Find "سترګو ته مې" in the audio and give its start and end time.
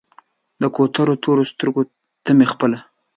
1.51-2.45